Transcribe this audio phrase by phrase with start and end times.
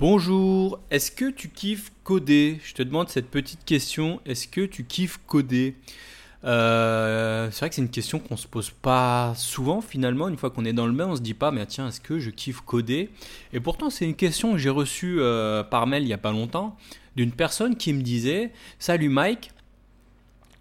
[0.00, 2.58] Bonjour, est-ce que tu kiffes coder?
[2.64, 5.76] Je te demande cette petite question, est-ce que tu kiffes coder?
[6.42, 10.28] Euh, c'est vrai que c'est une question qu'on se pose pas souvent finalement.
[10.28, 12.18] Une fois qu'on est dans le bain, on se dit pas, mais tiens, est-ce que
[12.18, 13.10] je kiffe coder?
[13.52, 16.32] Et pourtant, c'est une question que j'ai reçue euh, par mail il y a pas
[16.32, 16.78] longtemps
[17.14, 19.50] d'une personne qui me disait Salut Mike,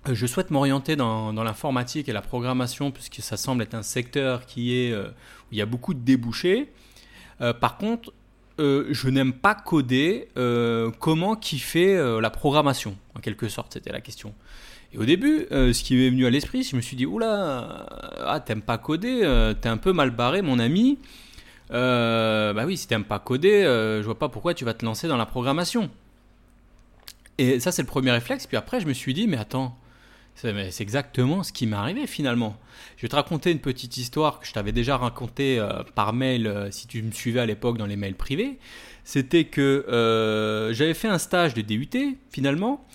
[0.10, 4.46] euh, je souhaite m'orienter dans, l'informatique et la programmation puisque ça semble être un secteur
[4.46, 5.08] qui est où
[5.54, 6.74] il y a beaucoup de débouchés.
[7.62, 8.12] par contre,
[8.60, 13.92] euh, je n'aime pas coder, euh, comment kiffer euh, la programmation, en quelque sorte, c'était
[13.92, 14.34] la question.
[14.94, 17.86] Et au début, ce qui m'est venu à l'esprit, je me suis dit, oula,
[18.26, 20.98] ah, t'aimes pas coder, t'es un peu mal barré, mon ami.
[21.70, 25.18] bah oui, si t'aimes pas coder, je vois pas pourquoi tu vas te lancer dans
[25.18, 25.92] la programmation.
[27.38, 28.48] Et ça, c'est le premier réflexe.
[28.48, 29.78] Puis après, je me suis dit, mais attends,
[30.42, 32.56] c'est exactement ce qui m'est arrivé finalement.
[32.96, 36.48] Je vais te raconter une petite histoire que je t'avais déjà racontée euh, par mail
[36.48, 38.58] euh, si tu me suivais à l'époque dans les mails privés.
[39.04, 42.86] C'était que euh, j'avais fait un stage de DUT finalement.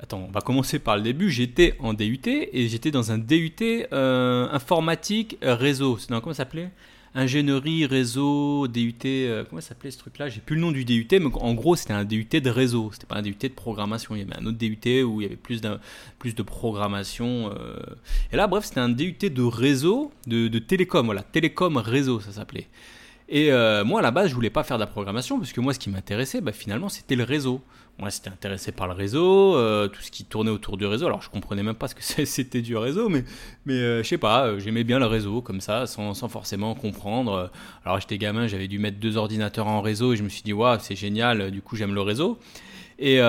[0.00, 1.30] Attends, on va commencer par le début.
[1.30, 5.98] J'étais en DUT et j'étais dans un DUT informatique réseau.
[5.98, 6.70] C'est comment ça s'appelait?
[7.14, 10.28] Ingénierie, réseau, DUT, euh, comment ça s'appelait ce truc-là?
[10.28, 13.06] J'ai plus le nom du DUT, mais en gros c'était un DUT de réseau, c'était
[13.06, 14.14] pas un DUT de programmation.
[14.14, 17.52] Il y avait un autre DUT où il y avait plus, de programmation.
[17.52, 17.76] Euh.
[18.32, 22.32] Et là, bref, c'était un DUT de réseau, de, de télécom, voilà, télécom réseau ça
[22.32, 22.68] s'appelait.
[23.28, 25.60] Et euh, moi, à la base, je voulais pas faire de la programmation, parce que
[25.60, 27.62] moi, ce qui m'intéressait, bah, finalement, c'était le réseau.
[27.98, 31.06] Moi, j'étais intéressé par le réseau, euh, tout ce qui tournait autour du réseau.
[31.06, 33.24] Alors, je comprenais même pas ce que c'était du réseau, mais,
[33.64, 37.50] mais euh, je sais pas, j'aimais bien le réseau, comme ça, sans, sans forcément comprendre.
[37.84, 40.52] Alors, j'étais gamin, j'avais dû mettre deux ordinateurs en réseau, et je me suis dit,
[40.52, 42.38] waouh, c'est génial, du coup, j'aime le réseau.
[42.98, 43.20] Et,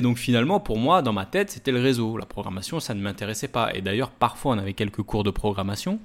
[0.00, 2.16] donc finalement, pour moi, dans ma tête, c'était le réseau.
[2.16, 3.74] La programmation, ça ne m'intéressait pas.
[3.74, 6.00] Et d'ailleurs, parfois, on avait quelques cours de programmation.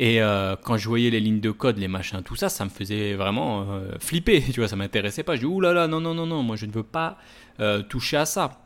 [0.00, 2.70] Et euh, quand je voyais les lignes de code, les machins, tout ça, ça me
[2.70, 4.40] faisait vraiment euh, flipper.
[4.52, 5.34] Tu vois, ça m'intéressait pas.
[5.34, 7.18] Je dis, oulala, là là, non, non, non, non, moi je ne veux pas
[7.58, 8.64] euh, toucher à ça.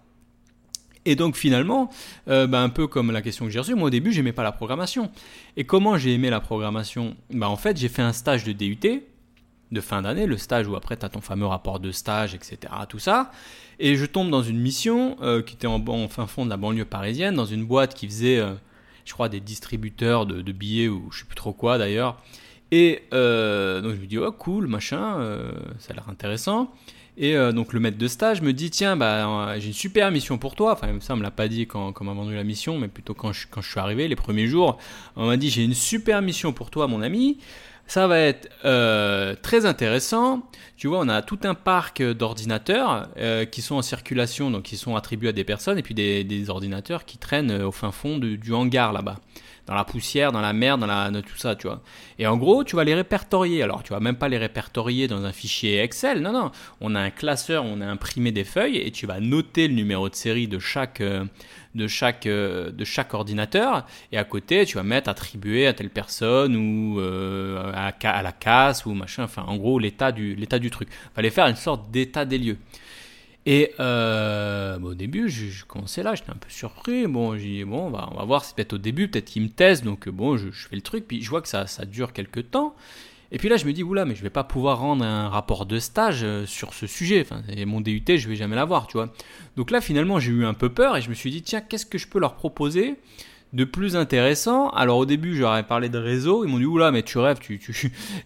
[1.04, 1.90] Et donc finalement,
[2.28, 4.52] bah, un peu comme la question que j'ai reçue, moi au début, j'aimais pas la
[4.52, 5.10] programmation.
[5.56, 7.16] Et comment j'ai aimé la programmation?
[7.30, 9.02] Bah, En fait, j'ai fait un stage de DUT
[9.72, 12.72] de fin d'année, le stage où après tu as ton fameux rapport de stage, etc.
[12.88, 13.32] Tout ça.
[13.80, 16.84] Et je tombe dans une mission qui était en, en, fin fond de la banlieue
[16.84, 18.40] parisienne, dans une boîte qui faisait
[19.04, 22.20] je crois, des distributeurs de, billets ou je sais plus trop quoi d'ailleurs.
[22.70, 26.72] Et euh, donc je me dis, oh cool, machin, euh, ça a l'air intéressant.
[27.18, 30.38] Et euh, donc le maître de stage me dit, tiens, bah, j'ai une super mission
[30.38, 30.72] pour toi.
[30.72, 32.88] Enfin, ça, on me l'a pas dit quand, quand on m'a vendu la mission, mais
[32.88, 34.78] plutôt quand je, quand je suis arrivé, les premiers jours.
[35.16, 37.38] On m'a dit, j'ai une super mission pour toi, mon ami.
[37.86, 40.42] Ça va être euh, très intéressant.
[40.76, 44.76] Tu vois, on a tout un parc d'ordinateurs euh, qui sont en circulation, donc qui
[44.76, 48.18] sont attribués à des personnes, et puis des, ordinateurs qui traînent euh, au fin fond
[48.18, 49.18] du hangar là-bas
[49.66, 51.82] dans la poussière, dans la mer, dans, la, tout ça, tu vois.
[52.18, 53.62] Et en gros, tu vas les répertorier.
[53.62, 56.20] Alors, tu vas même pas les répertorier dans un fichier Excel.
[56.20, 56.50] Non, non.
[56.80, 60.08] On a un classeur, on a imprimé des feuilles et tu vas noter le numéro
[60.08, 61.24] de série de chaque, euh,
[61.76, 63.86] de chaque, euh, de chaque ordinateur.
[64.10, 68.32] Et à côté, tu vas mettre attribué à telle personne ou euh, à, à, la
[68.32, 69.24] casse ou machin.
[69.24, 70.88] Enfin, en gros, l'état du, l'état du truc.
[71.14, 72.58] Fallait faire une sorte d'état des lieux.
[73.44, 77.06] Et euh, au début, je, commençais là, j'étais un peu surpris.
[77.06, 79.84] Bon, j'ai dit, bon, on va, voir, c'est peut-être au début, peut-être qu'il me teste.
[79.84, 82.74] Donc, bon, je, fais le truc, puis je vois que ça, ça dure quelques temps.
[83.32, 85.66] Et puis là, je me dis, oula, mais je vais pas pouvoir rendre un rapport
[85.66, 87.22] de stage euh, sur ce sujet.
[87.22, 89.12] Enfin, mon DUT, je vais jamais l'avoir, tu vois.
[89.56, 91.86] Donc là, finalement, j'ai eu un peu peur et je me suis dit, tiens, qu'est-ce
[91.86, 92.96] que je peux leur proposer
[93.52, 94.70] de plus intéressant.
[94.70, 96.44] Alors au début, j'aurais parlé de réseau.
[96.44, 97.60] Ils m'ont dit oula, mais tu rêves, tu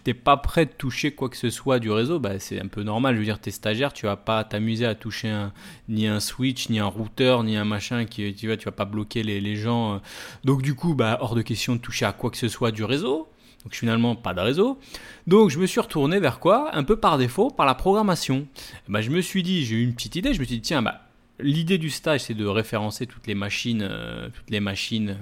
[0.07, 2.19] n'es pas prêt de toucher quoi que ce soit du réseau.
[2.19, 3.15] Bah, c'est un peu normal.
[3.15, 5.49] Je veux dire, es stagiaire, tu vas pas t'amuser à toucher
[5.89, 8.85] ni un switch, ni un routeur, ni un machin qui, tu vois, tu vas pas
[8.85, 10.01] bloquer les, gens.
[10.45, 12.85] Donc du coup, bah, hors de question de toucher à quoi que ce soit du
[12.85, 13.29] réseau.
[13.65, 14.79] Donc finalement, pas de réseau.
[15.27, 16.71] Donc je me suis retourné vers quoi?
[16.73, 18.47] Un peu par défaut, par la programmation.
[18.89, 20.35] Bah, je me suis dit, j'ai eu une petite idée.
[20.35, 21.06] Je me suis dit tiens, bah
[21.39, 25.19] L'idée du stage, c'est de référencer toutes les machines, euh, toutes les machines,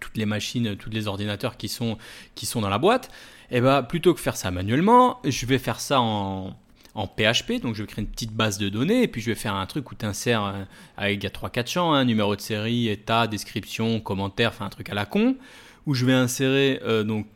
[0.00, 1.98] toutes les machines, tous les ordinateurs qui sont,
[2.34, 3.10] qui sont dans la boîte.
[3.50, 6.56] Et eh bah, ben, plutôt que faire ça manuellement, je vais faire ça en,
[6.94, 7.62] PHP.
[7.62, 9.66] Donc, je vais créer une petite base de données et puis je vais faire un
[9.66, 10.64] truc où tu insères euh,
[10.96, 15.06] avec 3-4 champs, hein, numéro de série, état, description, commentaire, enfin un truc à la
[15.06, 15.36] con,
[15.86, 17.26] où je vais insérer euh, donc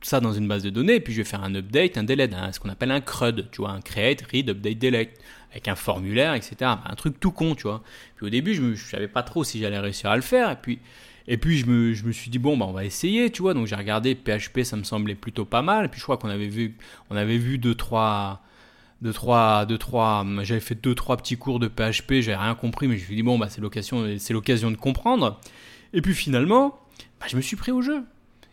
[0.00, 2.34] ça dans une base de données et puis je vais faire un update, un delete,
[2.52, 5.10] ce qu'on appelle un CRUD, tu vois, un create, read, update, delete
[5.50, 6.56] avec un formulaire, etc.
[6.84, 7.82] Un truc tout con, tu vois.
[8.16, 10.50] Puis au début, je ne savais pas trop si j'allais réussir à le faire.
[10.50, 10.78] Et puis,
[11.26, 13.54] et puis je, me, je me suis dit, bon, bah, on va essayer, tu vois.
[13.54, 15.86] Donc j'ai regardé PHP, ça me semblait plutôt pas mal.
[15.86, 16.76] Et puis je crois qu'on avait vu,
[17.10, 18.42] on avait vu deux, trois.
[19.00, 22.88] Deux, trois, deux, trois, j'avais fait deux, trois petits cours de PHP, j'avais rien compris,
[22.88, 25.38] mais je me suis dit, bon, bah, c'est l'occasion, c'est l'occasion de comprendre.
[25.92, 26.80] Et puis finalement,
[27.20, 28.02] bah, je me suis pris au jeu.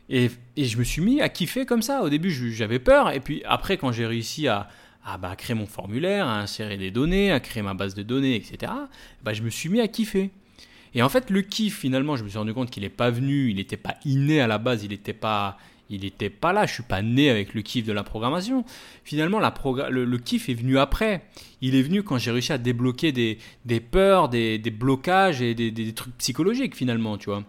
[0.10, 2.04] Et, je me suis mis à kiffer comme ça.
[2.04, 3.12] Au début, j'avais peur.
[3.12, 4.70] Et puis après, quand j'ai réussi à,
[5.04, 8.36] à bah, créer mon formulaire, à insérer des données, à créer ma base de données,
[8.36, 8.72] etc.,
[9.24, 10.32] bah, je me suis mis à kiffer.
[10.94, 13.50] Et en fait, le kiff, finalement, je me suis rendu compte qu'il n'est pas venu,
[13.50, 15.58] il n'était pas inné à la base, il n'était pas,
[15.90, 16.66] il pas là.
[16.66, 18.64] Je suis pas né avec le kiff de la programmation.
[19.04, 21.26] Finalement, le, kiff est venu après.
[21.62, 25.70] Il est venu quand j'ai réussi à débloquer des, peurs, des, des, blocages et des,
[25.70, 27.44] des, trucs psychologiques finalement, tu vois.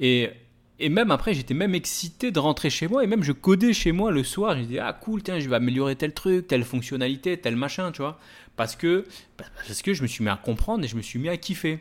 [0.00, 0.30] Et,
[0.80, 3.92] et même après, j'étais même excité de rentrer chez moi et même je codais chez
[3.92, 4.56] moi le soir.
[4.56, 8.02] Je disais ah cool, tiens, je vais améliorer tel truc, telle fonctionnalité, tel machin, tu
[8.02, 8.18] vois.
[8.56, 9.04] Parce que
[9.36, 11.80] parce que je me suis mis à comprendre et je me suis mis à kiffer.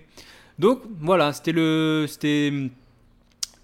[0.57, 2.71] Donc voilà, c'était le c'était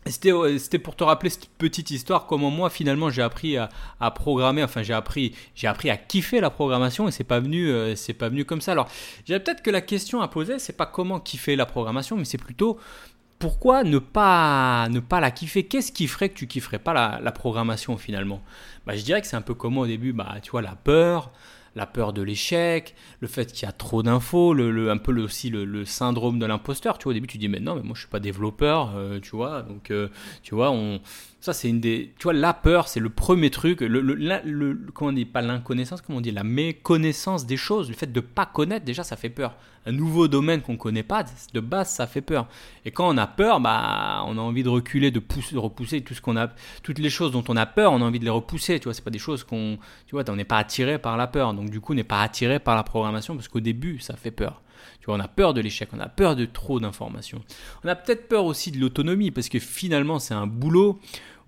[0.05, 3.69] c'était pour te rappeler cette petite histoire, comment moi finalement j'ai appris à,
[4.11, 7.95] programmer, enfin j'ai appris, j'ai appris à kiffer la programmation et c'est pas venu, euh,
[7.95, 8.73] c'est pas venu comme ça.
[8.73, 8.89] Alors,
[9.25, 12.37] j'ai peut-être que la question à poser, c'est pas comment kiffer la programmation, mais c'est
[12.37, 12.77] plutôt
[13.43, 15.65] pourquoi ne pas, ne pas la kiffer?
[15.65, 18.41] Qu'est-ce qui ferait que tu kifferais pas la, programmation finalement?
[18.85, 21.29] Bah, Je dirais que c'est un peu comme au début, bah, tu vois, la peur,
[21.75, 25.49] la peur de l'échec, le fait qu'il y a trop d'infos, le, un peu aussi
[25.49, 26.97] le, syndrome de l'imposteur.
[26.97, 29.19] Tu vois, au début, tu dis, mais non, mais moi, je suis pas développeur, euh,
[29.19, 29.63] tu vois.
[29.63, 30.09] Donc, euh,
[30.43, 31.01] tu vois, on,
[31.43, 32.13] ça, c'est une des.
[32.19, 33.81] Tu vois, la peur, c'est le premier truc.
[33.81, 37.89] Le, le, comment on dit Pas l'inconnaissance, comment on dit La méconnaissance des choses.
[37.89, 39.53] Le fait de pas connaître, déjà, ça fait peur.
[39.85, 42.47] Un nouveau domaine qu'on ne connaît pas, de base, ça fait peur.
[42.85, 45.99] Et quand on a peur, bah, on a envie de reculer, de, pousser, de repousser
[45.99, 46.47] tout ce qu'on a.
[46.81, 48.79] Toutes les choses dont on a peur, on a envie de les repousser.
[48.79, 49.77] Tu vois, c'est pas des choses qu'on.
[50.07, 51.53] Tu vois, on n'est pas attiré par la peur.
[51.53, 54.61] Donc, du coup, n'est pas attiré par la programmation parce qu'au début, ça fait peur.
[54.99, 57.41] Tu vois, on a peur de l'échec, on a peur de trop d'informations.
[57.83, 60.99] On a peut-être peur aussi de l'autonomie parce que finalement, c'est un boulot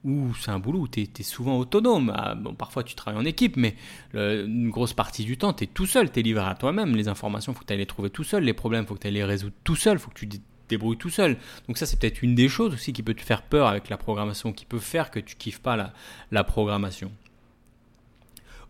[0.03, 2.13] où c'est un boulot où tu es, souvent autonome.
[2.15, 3.75] Ah, bon, parfois tu travailles en équipe, mais
[4.13, 6.95] une grosse partie du temps, tu es tout seul, tu es livré à toi-même.
[6.95, 8.43] Les informations, faut que tu les trouver tout seul.
[8.43, 9.97] Les problèmes, faut que tu les résoudre tout seul.
[9.99, 10.37] Faut que tu te
[10.69, 11.37] débrouilles tout seul.
[11.67, 13.97] Donc ça, c'est peut-être une des choses aussi qui peut te faire peur avec la
[13.97, 15.91] programmation, qui peut faire que tu kiffes pas
[16.31, 17.11] la programmation.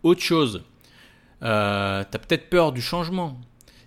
[0.04, 0.64] Autre chose,
[1.44, 3.38] euh, tu as peut-être peur du changement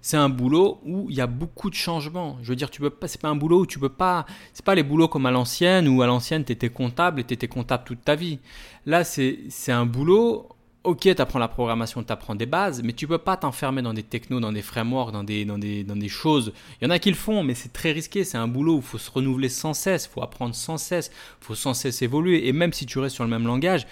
[0.00, 2.38] c'est un boulot où il y a beaucoup de changements.
[2.42, 4.24] Je veux dire, tu peux pas, c'est pas un boulot où tu peux pas,
[4.54, 7.34] c'est pas les boulots comme à l'ancienne où à l'ancienne tu étais comptable et tu
[7.34, 8.38] étais comptable toute ta vie.
[8.86, 10.48] Là, c'est, c'est un boulot,
[10.84, 13.92] ok, tu apprends la programmation, tu apprends des bases, mais tu peux pas t'enfermer dans
[13.92, 16.52] des technos, dans des frameworks, dans des, dans des, dans des choses.
[16.80, 18.24] Il y en a qui le font, mais c'est très risqué.
[18.24, 21.10] C'est un boulot où il faut se renouveler sans cesse, il faut apprendre sans cesse,
[21.42, 22.48] il faut sans cesse évoluer.
[22.48, 23.86] Et même si tu restes sur le même langage,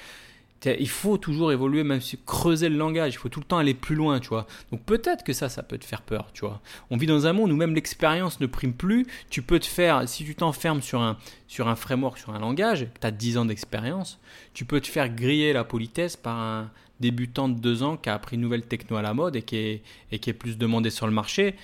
[0.78, 3.74] il faut toujours évoluer, même si creuser le langage, il faut tout le temps aller
[3.74, 4.46] plus loin, tu vois.
[4.70, 6.60] Donc peut-être que ça, ça peut te faire peur, tu vois.
[6.90, 9.06] On vit dans un monde où même l'expérience ne prime plus.
[9.30, 11.16] Tu peux te faire, si tu t'enfermes sur un,
[11.46, 14.18] sur un framework, sur un langage, tu as 10 ans d'expérience,
[14.54, 16.70] tu peux te faire griller la politesse par un
[17.00, 19.56] débutant de 2 ans qui a appris une nouvelle techno à la mode et qui
[19.56, 21.54] est, et qui est plus demandé sur le marché.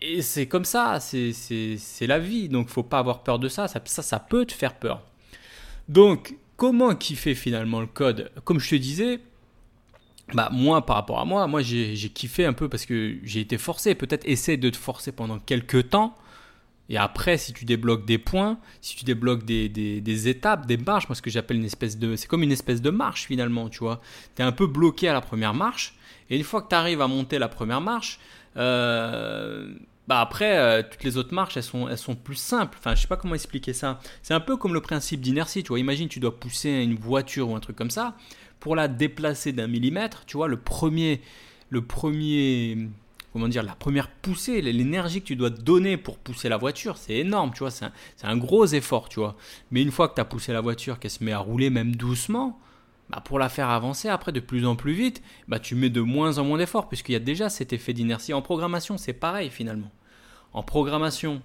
[0.00, 2.48] Et, c'est comme ça, c'est la vie.
[2.48, 3.68] Donc faut pas avoir peur de ça.
[3.68, 5.02] Ça, ça, ça peut te faire peur.
[5.88, 9.18] Donc, comment kiffer finalement le code Comme je te disais,
[10.32, 13.58] bah moi par rapport à moi, moi j'ai kiffé un peu parce que j'ai été
[13.58, 13.96] forcé.
[13.96, 16.14] Peut-être essaie de te forcer pendant quelques temps.
[16.88, 21.08] Et après, si tu débloques des points, si tu débloques des, des, étapes, des marches,
[21.08, 22.14] moi ce que j'appelle une espèce de...
[22.14, 24.00] C'est comme une espèce de marche finalement, tu vois.
[24.36, 25.96] Tu es un peu bloqué à la première marche.
[26.30, 28.20] Et une fois que tu arrives à monter la première marche,
[28.56, 29.71] euh,
[30.08, 32.76] bah après, euh, toutes les autres marches, elles sont, elles sont plus simples.
[32.78, 34.00] Enfin, je sais pas comment expliquer ça.
[34.22, 35.62] C'est un peu comme le principe d'inertie.
[35.62, 38.16] Tu vois, imagine, tu dois pousser une voiture ou un truc comme ça.
[38.58, 41.20] Pour la déplacer d'un millimètre, tu vois, le premier,
[41.70, 42.88] le premier,
[43.32, 47.14] comment dire, la première poussée, l'énergie que tu dois donner pour pousser la voiture, c'est
[47.14, 47.70] énorme, tu vois.
[47.70, 47.92] C'est un,
[48.24, 49.36] un, gros effort, tu vois.
[49.70, 51.94] Mais une fois que tu as poussé la voiture, qu'elle se met à rouler même
[51.94, 52.60] doucement,
[53.12, 56.00] bah, pour la faire avancer après de plus en plus vite, bah tu mets de
[56.00, 58.32] moins en moins d'efforts puisqu'il y a déjà cet effet d'inertie.
[58.32, 59.90] En programmation, c'est pareil finalement.
[60.54, 61.42] En programmation,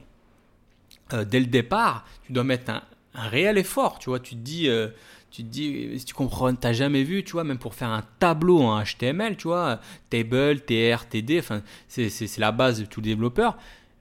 [1.13, 2.83] euh, dès le départ, tu dois mettre un,
[3.13, 3.99] réel effort.
[3.99, 4.89] Tu vois, tu te dis, euh,
[5.31, 8.03] tu te dis, si tu comprends, t'as jamais vu, tu vois, même pour faire un
[8.19, 13.57] tableau en HTML, tu vois, table, tr, td, enfin, c'est la base de tout développeur.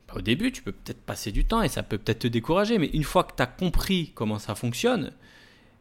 [0.07, 2.79] Bah, au début, tu peux peut-être passer du temps et ça peut peut-être te décourager,
[2.79, 5.13] mais une fois que tu as compris comment ça fonctionne,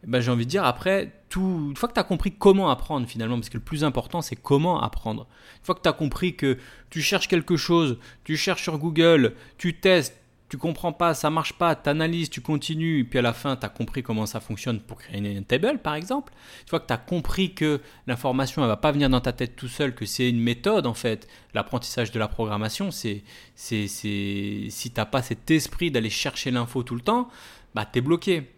[0.05, 3.07] bah, j'ai envie de dire, après, tout, une fois que tu as compris comment apprendre
[3.07, 5.27] finalement, parce que le plus important, c'est comment apprendre.
[5.59, 6.57] Une fois que tu as compris que
[6.89, 10.15] tu cherches quelque chose, tu cherches sur Google, tu testes,
[10.47, 13.65] tu comprends pas, ça marche pas, tu analyses, tu continues, puis à la fin, tu
[13.65, 16.33] as compris comment ça fonctionne pour créer une table, par exemple.
[16.62, 19.55] Une fois que tu as compris que l'information, elle va pas venir dans ta tête
[19.55, 23.24] tout seul, que c'est une méthode, en fait, l'apprentissage de la programmation, c'est,
[23.55, 27.27] c'est, c'est, si t'as pas cet esprit d'aller chercher l'info tout le temps,
[27.74, 28.51] bah, tu es bloqué.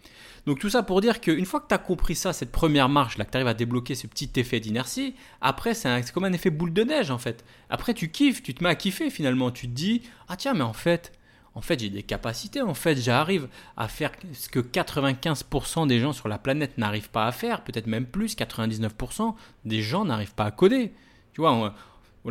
[0.47, 3.17] Donc tout ça pour dire qu'une fois que tu as compris ça, cette première marche,
[3.17, 6.49] là, que tu arrives à débloquer ce petit effet d'inertie, après c'est comme un effet
[6.51, 7.43] boule de neige en fait.
[7.69, 10.63] Après tu kiffes, tu te mets à kiffer finalement, tu te dis, ah tiens mais
[10.63, 11.11] en fait,
[11.53, 16.13] en fait j'ai des capacités, en fait j'arrive à faire ce que 95% des gens
[16.13, 19.35] sur la planète n'arrivent pas à faire, peut-être même plus, 99%
[19.65, 20.93] des gens n'arrivent pas à coder.
[21.33, 21.75] Tu vois,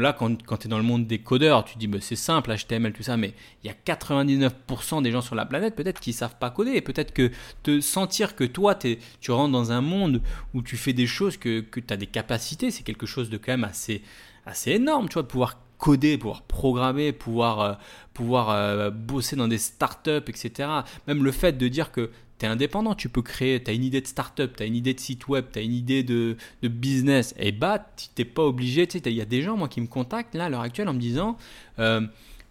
[0.00, 2.55] là, quand, quand tu es dans le monde des codeurs, tu dis, bah, c'est simple,
[2.55, 6.11] HTML, tout ça, mais il y a 99% des gens sur la planète, peut-être, qui
[6.11, 6.73] ne savent pas coder.
[6.73, 7.31] Et peut-être que
[7.62, 10.23] te sentir que toi, tu rentres dans un monde
[10.55, 13.53] où tu fais des choses, que, tu as des capacités, c'est quelque chose de quand
[13.53, 14.03] même assez,
[14.45, 17.75] assez énorme, tu vois, de pouvoir coder, pouvoir programmer, pouvoir, euh,
[18.21, 20.69] euh, bosser dans des startups, etc.
[21.07, 23.85] Même le fait de dire que tu es indépendant, tu peux créer, tu as une
[23.85, 26.37] idée de startup, tu as une idée de site web, tu as une idée de,
[26.62, 29.57] de business, et bah, tu n'es pas obligé, tu sais, il y a des gens,
[29.57, 31.37] moi, qui me contactent, là, à l'heure actuelle, en me disant,
[31.78, 32.00] euh,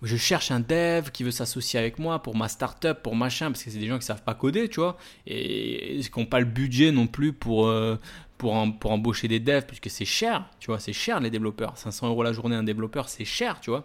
[0.01, 3.63] je cherche un dev qui veut s'associer avec moi pour ma startup, pour machin, parce
[3.63, 6.45] que c'est des gens qui savent pas coder, tu vois, et, qui n'ont pas le
[6.45, 7.97] budget non plus pour, euh,
[8.37, 11.77] pour, pour embaucher des devs, puisque c'est cher, tu vois, c'est cher les développeurs.
[11.77, 13.83] 500 euros la journée un développeur, c'est cher, tu vois.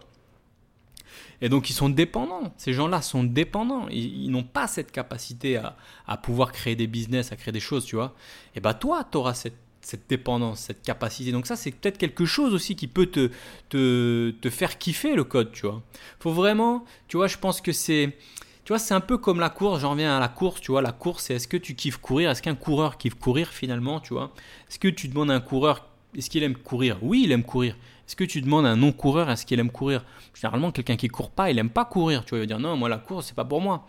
[1.41, 2.53] Et donc ils sont dépendants.
[2.57, 3.87] Ces gens-là sont dépendants.
[3.89, 5.75] Ils, n'ont pas cette capacité à,
[6.07, 8.15] à, pouvoir créer des business, à créer des choses, tu vois.
[8.55, 11.31] Et bah toi, tu auras cette, cette, dépendance, cette capacité.
[11.31, 13.31] Donc ça, c'est peut-être quelque chose aussi qui peut te,
[13.69, 15.81] te, te, faire kiffer le code, tu vois.
[16.19, 18.15] Faut vraiment, tu vois, je pense que c'est...
[18.63, 20.83] Tu vois, c'est un peu comme la course, j'en reviens à la course, tu vois,
[20.83, 22.29] la course, c'est est-ce que tu kiffes courir?
[22.29, 24.31] Est-ce qu'un coureur kiffe courir finalement, tu vois?
[24.69, 26.99] Est-ce que tu demandes à un coureur, est-ce qu'il aime courir?
[27.01, 27.75] Oui, il aime courir.
[28.11, 30.03] Est-ce que tu demandes à un non-coureur est-ce qu'il aime courir?
[30.33, 32.25] Généralement, quelqu'un qui court pas, il aime pas courir.
[32.25, 33.87] Tu vas dire non, moi la course, c'est pas pour moi.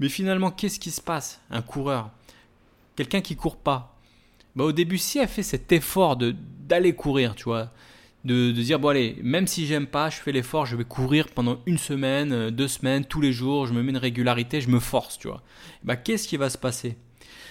[0.00, 2.08] Mais finalement, qu'est-ce qui se passe Un coureur,
[2.96, 3.94] quelqu'un qui court pas.
[4.56, 6.34] Bah, au début, si elle fait cet effort de
[6.66, 7.70] d'aller courir, tu vois,
[8.24, 11.28] de, de, dire bon allez, même si j'aime pas, je fais l'effort, je vais courir
[11.28, 14.70] pendant une semaine, euh, deux semaines, tous les jours, je me mets une régularité, je
[14.70, 15.42] me force, tu vois.
[15.82, 16.96] Bah qu'est-ce qui va se passer?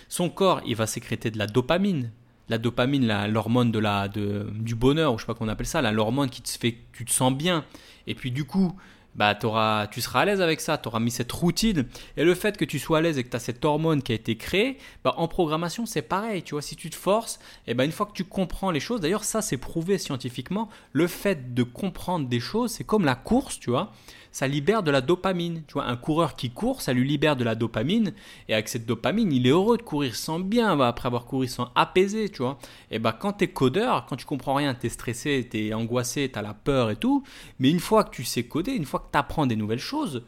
[0.09, 2.09] Son corps, il va sécréter de la dopamine
[2.49, 5.81] la dopamine, l'hormone de la, du bonheur, ou je sais pas comment on appelle ça,
[5.91, 7.65] l'hormone qui te fait tu te sens bien.
[8.07, 8.75] Et puis du coup,
[9.17, 11.85] bah, auras, tu seras à l'aise avec ça, tu auras mis cette routine.
[12.15, 14.11] Et le fait que tu sois à l'aise et que tu as cette hormone qui
[14.11, 16.43] a été créée, bah, en programmation, c'est pareil.
[16.43, 19.01] Tu vois, si tu te forces, et bah, une fois que tu comprends les choses,
[19.01, 23.59] d'ailleurs, ça c'est prouvé scientifiquement, le fait de comprendre des choses, c'est comme la course,
[23.59, 23.91] tu vois
[24.37, 25.63] ça libère de la dopamine.
[25.67, 28.13] Tu vois, un coureur qui court, ça lui libère de la dopamine.
[28.47, 31.71] Et avec cette dopamine, il est heureux de courir sans bien, après avoir couru sans
[31.73, 32.59] apaisé, tu vois.
[32.91, 35.73] Et bah, quand tu es codeur, quand tu comprends rien, tu es stressé, tu es
[35.73, 37.23] angoissé, tu as la peur et tout.
[37.59, 40.23] Mais une fois que tu sais coder, une fois que tu apprends des nouvelles choses,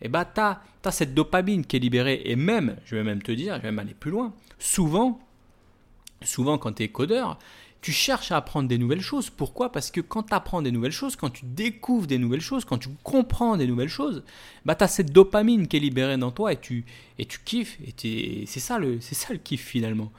[0.00, 2.22] et bah, tu as, as cette dopamine qui est libérée.
[2.24, 5.20] Et même, je vais même te dire, je vais même aller plus loin, souvent,
[6.22, 7.38] souvent quand tu es codeur,
[7.84, 9.28] tu cherches à apprendre des nouvelles choses.
[9.28, 9.70] Pourquoi?
[9.70, 12.78] Parce que quand tu apprends des nouvelles choses, quand tu découvres des nouvelles choses, quand
[12.78, 14.24] tu comprends des nouvelles choses,
[14.64, 16.86] bah, tu as cette dopamine qui est libérée dans toi et tu,
[17.18, 17.76] et tu kiffes.
[17.86, 20.10] Et c'est ça, le, ça le kiff finalement.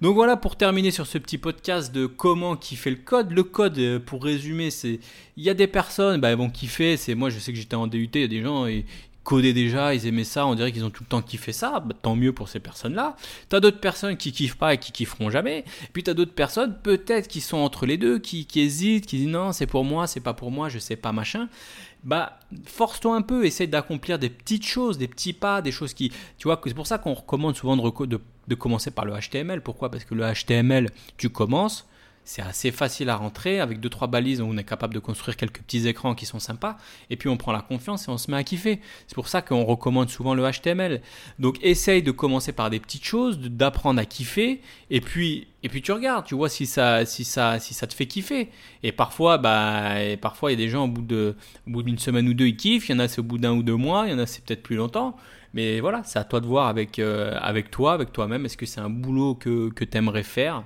[0.00, 3.32] Donc voilà pour terminer sur ce petit podcast de comment kiffer le code.
[3.32, 4.98] Le code, euh, pour résumer, c'est
[5.36, 6.96] il y a des personnes, bah, elles vont kiffer.
[6.96, 8.86] C'est moi, je sais que j'étais en DUT, il y a des gens, et,
[9.30, 11.94] codaient déjà, ils aimaient ça, on dirait qu'ils ont tout le temps kiffé ça, bah,
[12.02, 13.14] tant mieux pour ces personnes-là.
[13.48, 15.64] T'as d'autres personnes qui kiffent pas et qui kifferont jamais.
[15.92, 19.52] Puis t'as d'autres personnes, peut-être, qui sont entre les deux, qui, hésitent, qui disent non,
[19.52, 21.48] c'est pour moi, c'est pas pour moi, je sais pas, machin.
[22.02, 26.10] Bah, force-toi un peu, essaye d'accomplir des petites choses, des petits pas, des choses qui.
[26.36, 29.60] Tu vois, c'est pour ça qu'on recommande souvent de, de, de commencer par le HTML.
[29.60, 29.92] Pourquoi?
[29.92, 31.86] Parce que le HTML, tu commences,
[32.24, 33.60] c'est assez facile à rentrer.
[33.60, 36.76] Avec deux trois balises, on est capable de construire quelques petits écrans qui sont sympas.
[37.10, 38.80] Et puis on prend la confiance et on se met à kiffer.
[39.06, 41.00] C'est pour ça qu'on recommande souvent le HTML.
[41.38, 44.60] Donc essaye de commencer par des petites choses, d'apprendre à kiffer.
[44.90, 47.94] Et puis, et puis tu regardes, tu vois si ça, si ça, si ça te
[47.94, 48.48] fait kiffer.
[48.82, 52.46] Et parfois, bah, parfois il y a des gens au bout d'une semaine ou deux
[52.46, 52.88] ils kiffent.
[52.88, 54.04] Il y en a au bout d'un ou deux mois.
[54.06, 55.16] Il y en a c'est peut-être plus longtemps.
[55.52, 58.46] Mais voilà, c'est à toi de voir avec, euh, avec toi, avec toi-même.
[58.46, 60.62] Est-ce que c'est un boulot que, que tu aimerais faire?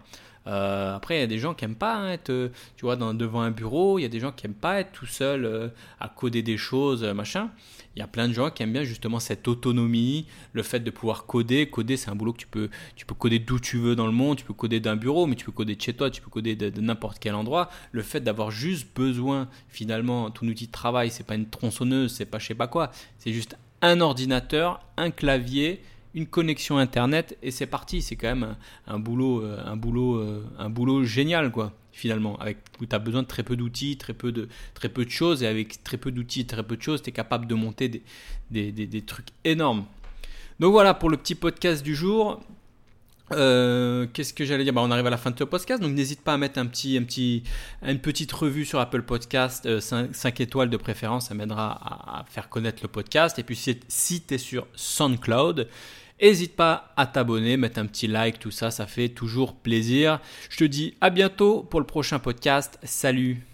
[0.47, 3.15] Euh, après, il y a des gens qui n'aiment pas être, euh, tu vois, dans,
[3.15, 3.99] devant un bureau.
[3.99, 5.69] Il y a des gens qui n'aiment pas être tout seul euh,
[6.01, 7.51] à coder des choses, machin.
[7.97, 10.91] Il y a plein de gens qui aiment bien justement cette autonomie, le fait de
[10.91, 11.71] pouvoir coder.
[11.71, 14.13] Coder, c'est un boulot que tu peux, tu peux coder d'où tu veux dans le
[14.13, 14.37] monde.
[14.37, 16.57] Tu peux coder d'un bureau, mais tu peux coder de chez toi, tu peux coder
[16.57, 17.71] de, n'importe quel endroit.
[17.93, 22.27] Le fait d'avoir juste besoin, finalement, ton outil de travail, c'est pas une tronçonneuse, c'est
[22.27, 22.91] pas je sais pas quoi.
[23.19, 25.81] C'est juste un ordinateur, un clavier
[26.15, 28.01] une connexion internet et c'est parti.
[28.01, 28.57] C'est quand même
[28.87, 31.73] un, boulot, euh, un boulot, euh, un boulot génial quoi.
[31.93, 35.05] Finalement, avec où tu as besoin de très peu d'outils, très peu de très peu
[35.05, 37.55] de choses et avec très peu d'outils, très peu de choses, tu es capable de
[37.55, 38.03] monter des,
[38.51, 39.85] des, des, trucs énormes.
[40.59, 42.43] Donc voilà pour le petit podcast du jour.
[43.33, 44.73] Euh, qu'est-ce que j'allais dire?
[44.73, 46.67] Bah, On arrive à la fin de ce podcast, donc n'hésite pas à mettre un
[46.67, 47.45] petit, un petit,
[47.83, 52.81] une petite revue sur Apple Podcast, 5, étoiles de préférence, ça m'aidera à, faire connaître
[52.83, 53.39] le podcast.
[53.39, 55.69] Et puis si, si tu es sur SoundCloud,
[56.21, 60.21] N'hésite pas à t'abonner, mettre un petit like, tout ça, ça fait toujours plaisir.
[60.49, 62.79] Je te dis à bientôt pour le prochain podcast.
[62.83, 63.45] Salut